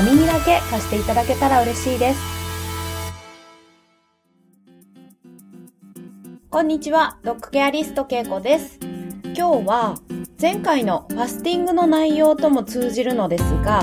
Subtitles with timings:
[0.00, 2.20] お耳だけ貸していただけたら嬉しいです。
[6.48, 8.78] こんにちは、ドッグケアリストけいこです。
[9.24, 9.96] 今日は
[10.40, 13.82] 前回のファスティングの内容とも通じるのですが、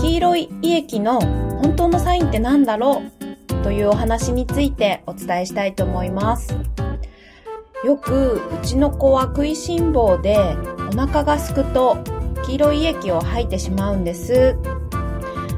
[0.00, 3.04] 黄色い胃液の本当のサインって何だろ
[3.48, 6.52] うというお話についてお伝えしたいと思います。
[7.84, 10.36] よくうちの子は食いしん坊で
[10.92, 11.98] お腹がすくと
[12.44, 14.56] 黄色い液を吐いてしまうんです。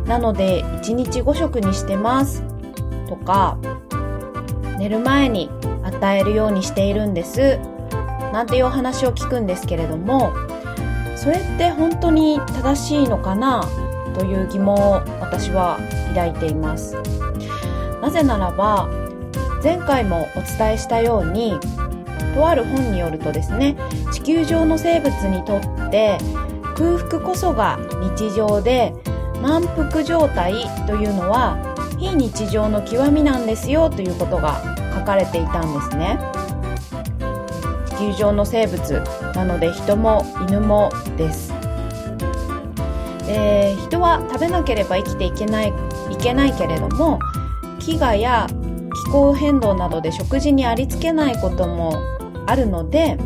[0.07, 2.43] なので1日5食にしてます。
[3.09, 3.59] とか
[4.79, 5.51] 寝る前に
[5.83, 7.59] 与えるようにしているんです。
[8.33, 10.33] なんていうお話を聞くんですけれども
[11.17, 13.63] それって本当に正しいのかな？
[14.19, 16.97] という疑問を私は抱いています。
[18.03, 18.89] なぜならば
[19.63, 21.59] 前回もお伝えしたように
[22.35, 23.77] とある本によるとですね
[24.13, 26.19] 地球上の生物にとって
[26.77, 27.79] 空腹こそが
[28.17, 28.95] 日常で
[29.41, 30.55] 満腹状態
[30.87, 31.57] というのは
[31.99, 34.63] 非日常の極みなんですよということが
[34.95, 36.19] 書かれていたんですね。
[37.87, 39.03] 地球上の生物
[39.35, 41.53] なので人も犬もです。
[43.29, 45.73] えー、人は食べなければ生きていけない
[46.11, 47.19] いけないけれども
[47.81, 48.47] 飢餓や
[49.07, 52.01] 気候変動などで食事にありつけないことも
[52.47, 53.19] あるので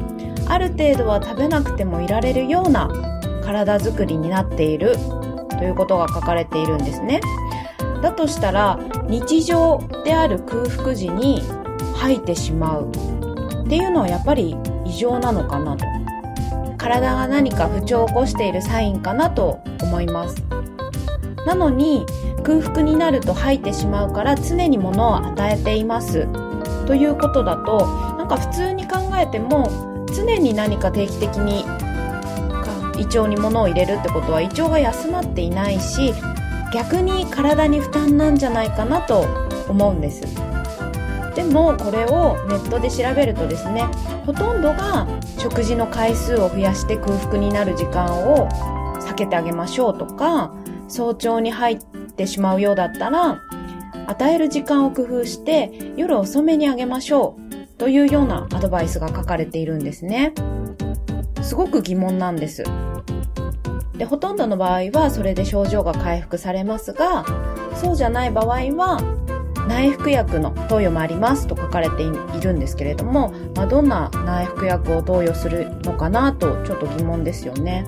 [0.48, 2.88] ある程度は食べなくてもいられるような
[3.44, 4.96] 体づくりになっている
[5.60, 7.20] ということが書かれているんですね。
[8.02, 11.42] だとしたら日常である空腹時に
[11.94, 12.90] 吐いてしまう。
[12.90, 14.56] っていうのはやっぱり
[14.86, 15.84] 異常なのかなと。
[16.78, 20.42] 体が何か不調を起こしているサインかなと思います。
[21.46, 22.06] なのに
[22.42, 26.26] 空腹になると吐いてしまうから常に物を与えています。
[26.86, 31.66] ということだとなんか普通に考えても常に何か定期的に
[33.00, 36.12] 胃腸に物を入れるってことは胃腸が休まっていないし
[36.72, 39.26] 逆に体に負担なんじゃないかなと
[39.68, 40.22] 思うんです
[41.34, 43.84] でもこれをネットで調べるとですね
[44.26, 48.48] ほとんどが食事の回数を増やして空腹になる時間を
[49.00, 50.54] 避けてあげましょうとか
[50.88, 51.78] 早朝に入っ
[52.16, 53.40] てしまうようだったら
[54.06, 60.34] 与える時間を工夫して夜遅めにあげましょうというようなアドバイスが書かれているんですね。
[61.42, 62.64] すごく疑問なんです。
[63.96, 67.24] で、ほとんどの場合はそれで症状が回復されますが、
[67.74, 69.00] そうじゃない場合は
[69.68, 77.86] 内服薬の投与もありますと書かれているんですけれども、まあ、どんな内服薬を投与するのかなとちょっと疑問ですよね。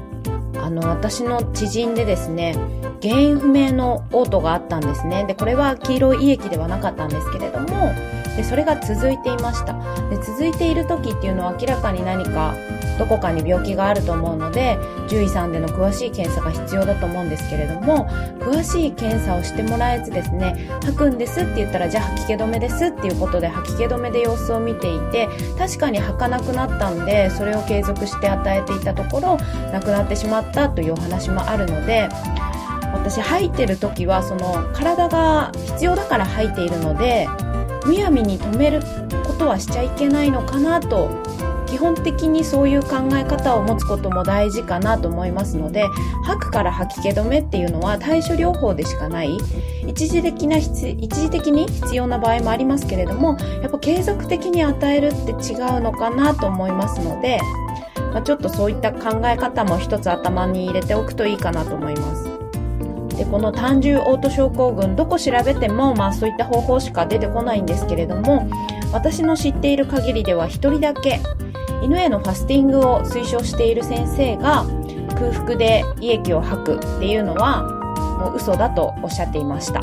[0.63, 2.57] あの、私の知人でですね、
[3.03, 5.25] 原因不明の嘔吐があったんですね。
[5.25, 7.93] で、これは黄色い胃液ではなかったんですけれども、
[8.37, 9.75] でそれが続いていました
[10.09, 12.55] で続いている時っていうのは明らかに何か
[12.99, 14.77] どこかに病気があると思うので
[15.09, 18.07] 獣医さんでの詳しい検査が必要だと思うんですけれども
[18.41, 29.37] 詳しい検査をしてもらえずですね吐くんですって言ったらじゃあ吐き気止めですっていうことで吐き気止めで様子を見ていて確かに吐かなくなったんでそれを継続して与えていたところ
[29.73, 32.09] 亡くなってしまったというお話もあるので
[32.93, 37.27] 私吐いてる時はその体が必要だから吐いているので
[37.87, 38.81] むやみに止める
[39.25, 41.11] ことはしちゃいけないのかなと
[41.73, 45.87] 基本的にそういう考え方を持つことも大事かなと思いますので
[46.23, 49.39] 吐くから吐き気止めっていうのは対処療法でしかない
[49.87, 57.41] 一時的な一時的に必要な場合もありますけれどもやっぱ継続的に与えるって違うのかなと思いますので、
[58.13, 62.31] まあ、ちょっとそういった考え方も一つ頭に入れておくといいかなと思います。
[63.17, 68.49] でこの単純オート症候群どこ調べても、まあ、そういった方法しか出てこないんですけれども
[68.93, 71.21] 私の知っている限りでは1人だけ
[71.83, 74.65] 犬へのファスティングを推奨している先生が
[75.19, 77.63] 空腹で胃液を吐くっていうのは
[78.21, 79.81] もう嘘だとおっしゃっていました。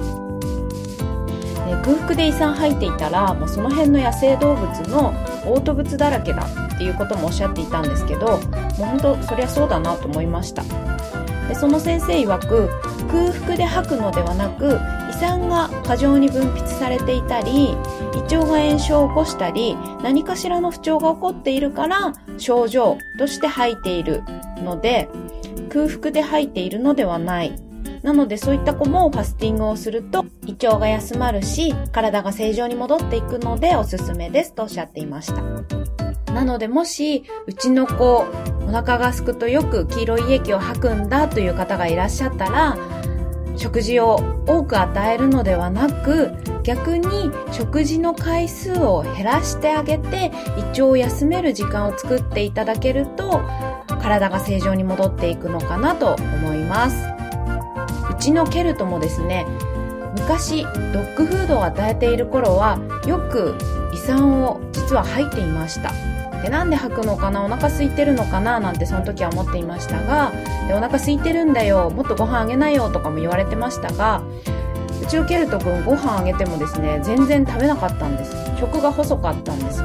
[1.83, 5.13] 空腹で胃酸吐いていたらもうその辺の野生動物の
[5.43, 8.39] 嘔吐物だらけだっていうこともおっしゃっていたんですけどもう
[8.85, 10.63] 本当そりゃそうだなと思いました。
[11.47, 12.69] でその先生曰く
[13.07, 14.79] 空腹で吐くのではなく
[15.19, 17.75] 酸が過剰に分泌されていたり
[18.13, 24.23] 胃腸が炎症を起こしたり何かしらの不調が起こっているから症状として吐いている
[24.57, 25.09] ので
[25.69, 27.69] 空腹で吐いているのではない
[28.03, 35.43] なのでそういった子もファスティングをすると胃腸が休まるし、体が正常に戻っていくのでおすすめですとおっしゃっていました。
[36.33, 38.25] なのでもし、うちの子、
[38.61, 42.77] お腹が空くとよく黄色い液を吐くんだという方がいらっしゃったら、
[43.59, 44.15] 食事を
[44.47, 46.31] 多く与えるのではなく、
[46.63, 53.41] 逆に食事の回数を減らしてあげて、胃腸を休める時間を作っていただけると、
[54.01, 57.05] 体が正常に戻っていくのかなと思います。
[58.09, 59.45] うちのケルトもですね、
[60.15, 63.55] 昔ドッグフードを与えている頃はよく
[63.93, 65.93] 胃酸を実は吐いていました
[66.41, 70.31] でなんで吐くのかなお腹空いてるのかななんてその時は思っていましたが
[70.67, 74.23] でお腹空いてるんだよもっとご飯あげなよとかも言われてましたが
[75.01, 78.35] うちのケルト君ご飯あげてもですね全然食べなかったんです。
[78.59, 79.81] 食が細かったんです。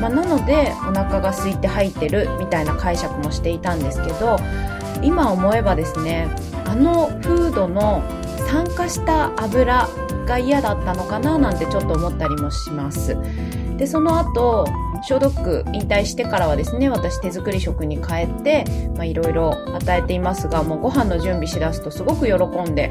[0.00, 4.36] まあ、なのでお腹が空いて吐いてるみたいな解釈もしていたんですけど
[5.00, 6.28] 今思えばですね
[6.64, 8.02] あのフードの
[8.48, 9.88] 酸化した油
[10.26, 13.16] が嫌だったのかななんてちょっと思ったりもします。
[13.76, 14.66] でその後
[15.02, 18.64] 消毒引退してからはですね私手作り食に変えて
[18.96, 22.88] まあいろいろ与えていますがもうご飯の準備しだすとすごく喜んで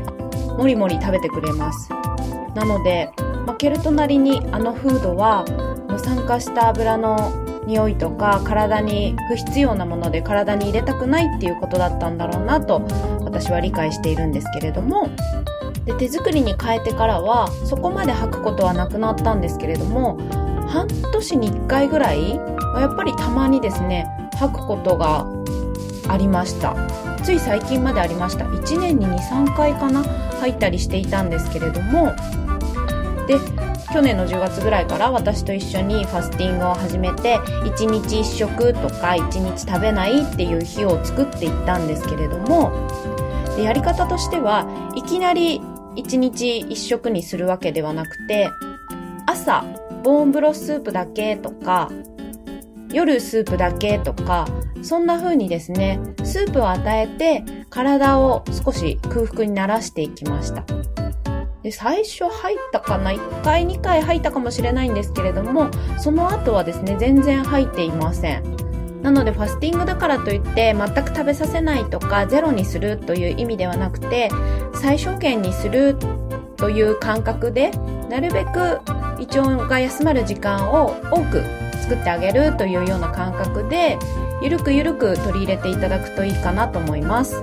[0.58, 1.90] もりもり食べてくれます。
[2.54, 3.10] なので、
[3.48, 5.46] まあ、ケルトなりにあのフードは
[5.90, 7.32] 無酸化した油の
[7.66, 12.82] 匂いとか体に不必要なもので体に入れたくないっていうことだったんだろうなと
[13.22, 15.10] 私は理解しているんですけれども。
[15.86, 20.20] で手作りに変えてからはそこまで履くことはなくなったんですけれども
[20.72, 24.08] 半年に1回ぐらいやっぱりたまにですね
[24.40, 25.28] 履くことが
[26.08, 26.76] ありました。
[27.24, 28.46] つい最近までありました。
[28.46, 30.02] 1年に23回かな
[30.42, 32.14] 履いたりしていたんですけれども。
[33.28, 33.38] で
[33.94, 42.72] 去年の10月ぐらいから私と一緒にファスティングを始めて1日1食とか1日食べないっていう日を作っていったんですけれども。
[43.58, 44.66] でやり方としては
[44.96, 45.62] いきなり
[45.98, 48.50] 1日1食にするわけではなくて
[49.26, 49.66] 朝
[50.04, 51.90] ボーンブロススープだけとか
[52.92, 54.48] 夜スープだけとか
[54.82, 60.66] そんな風にですねスープを与えて体を少し空腹にならしていきました
[61.64, 65.70] で、最初入ったかな ?1 回2回入ったかもしれないんですけれども、
[66.00, 68.44] その後はですね、全然入っていません。
[69.04, 74.30] なので、ファスティングだからといって、全く食べさせないとか、ゼロにするという意味ではなくて、
[74.74, 75.98] 最小限にする
[76.58, 77.72] という感覚で、
[78.12, 78.82] なるべく
[79.22, 81.42] 胃腸が休まる時間を多く
[81.80, 83.98] 作ってあげるというような感覚で、
[84.42, 87.42] ゆるくゆるく取り入れていただくといいかなと思います。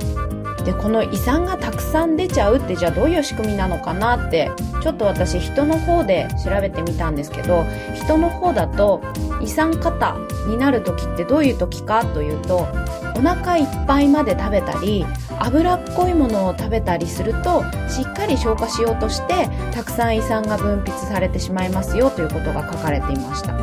[0.68, 4.50] でこの胃酸がたくさん出ちゃうってじゃあどういう仕組みなのかなって
[4.82, 9.00] ちょっと私人の方で調べてみたんですけど人の方だと
[9.40, 12.68] 胃酸過多になる時ってどういう時かというと
[13.16, 15.06] お腹いっぱいまで食べたり
[15.38, 23.56] 脂っこいものを食べたりするとしっかり消化しようとしてたくさん胃酸が分泌されてしまいますよということが書かれていました。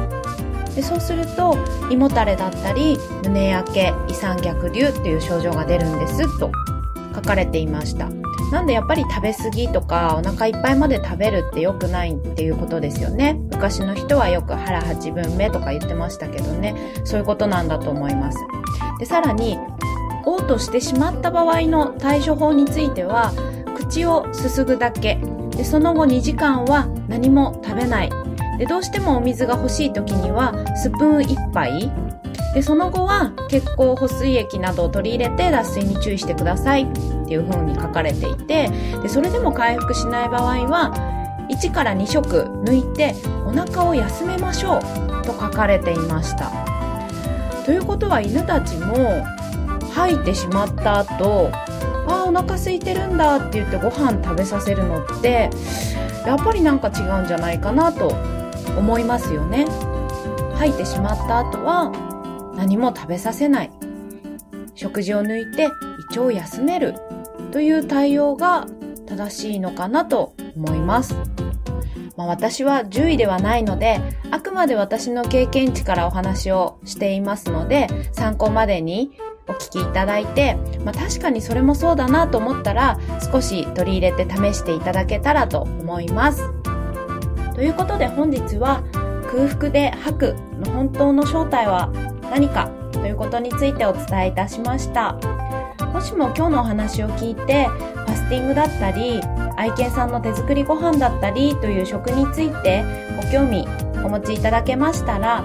[0.74, 1.56] でそうすると
[1.92, 6.52] 胃もたれだったり胸焼け胃酸逆流っていう症状が出るんですと。
[7.15, 8.09] 書かれていました。
[8.51, 13.33] なんでやっぱり食べ過ぎとかお腹いっぱいまで食べるって良くないっていうことですよね。
[13.51, 18.38] 昔の人はよく腹8分目とか言ってましたけどね、そういうことなんだと思います。
[19.00, 19.57] で、さらに、
[20.25, 23.31] 嘔吐してしまった場合の対処法については、
[23.75, 25.19] 口をすすぐだけ。
[25.51, 28.09] で、その後2時間は何も食べない。
[28.57, 31.92] で、どうしてもお水が欲しい時には、スプーン1杯
[32.56, 36.88] で、その後は血行補水液などを取り入れて脱水に注意してくださいっ
[37.28, 38.69] ていう風に書かれていて、
[39.04, 40.94] で、それでも回復しない場合は、
[41.50, 43.14] 1から2食抜いて
[43.45, 46.50] お腹を休めましょうと書かれていました。
[47.66, 49.26] ということは犬たちも
[49.94, 51.52] 吐いてしまった後、
[52.07, 55.50] ああ、お腹空いてるんだって言ってご飯食べさせるのって、
[56.26, 58.16] やっぱりなんか違うんじゃないかなと
[58.78, 59.68] 思いますよね。
[60.56, 61.92] 吐いてしまった後は、
[62.56, 63.71] 何も食べさせない。
[64.76, 65.68] 食事を抜いて胃
[66.18, 66.95] 腸を休める
[67.52, 68.68] という対応が
[69.06, 71.16] 正しいのかなと思います。
[72.18, 74.00] まあ、私は獣医ではないので、
[74.31, 79.12] あくまで私の経験値からお話をしていますので、参考までに
[79.47, 83.00] お聞きいただいて、まあ、確かにそれもそうだなと思ったら、
[83.31, 86.50] 少し取り入れて試していただけたらと思います。
[87.54, 88.83] ということで本日は、
[89.31, 91.92] 空腹で吐くの本当の正体は
[92.31, 95.17] 何かということについてお伝えいたしました。
[95.94, 99.21] もしも今日のお話を聞いて、ファスティングだったり、
[99.55, 102.83] 愛犬さんの手作りご飯だったりという食について
[103.15, 103.65] ご興味
[104.03, 105.44] お持ちいただけましたら、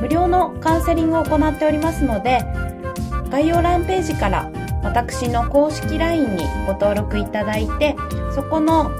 [0.00, 2.44] 無料のカウンセリングを行っておりますので、
[3.30, 4.50] 概要欄ページから
[4.84, 7.96] 私の公式 LINE にご登録いただいて、
[8.32, 8.90] そこの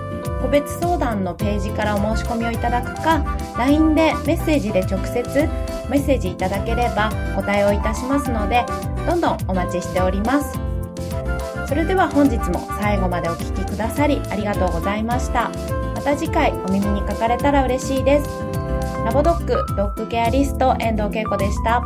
[0.41, 3.25] 個別相談のページからお申し込みをいただくか、
[3.59, 5.23] LINE でメッセージで直接
[5.89, 8.65] メッセージいただければお対応いたしますので、
[9.07, 10.59] どんどんお待ちしております。
[11.67, 15.51] それでは本日も最後までお聴きくださりありがとうございました。
[15.95, 18.31] また次回お耳にかかれたら嬉しいです。
[19.05, 21.83] ラボドッグドッグケアリスト遠藤恵子でした。